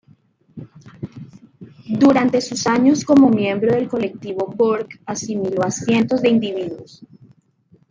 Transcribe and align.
Durante 1.87 2.41
sus 2.41 2.65
años 2.65 3.05
como 3.05 3.29
miembro 3.29 3.75
del 3.75 3.87
colectivo 3.87 4.47
Borg, 4.47 4.87
asimiló 5.05 5.61
a 5.63 5.69
cientos 5.69 6.23
de 6.23 6.29
individuos. 6.29 7.03